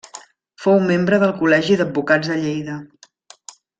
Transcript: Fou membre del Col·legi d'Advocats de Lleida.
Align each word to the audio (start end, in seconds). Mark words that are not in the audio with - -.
Fou 0.63 0.79
membre 0.91 1.19
del 1.23 1.35
Col·legi 1.41 1.77
d'Advocats 1.83 2.33
de 2.33 2.39
Lleida. 2.47 2.79